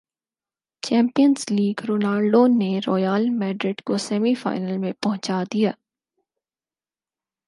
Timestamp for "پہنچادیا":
5.03-5.71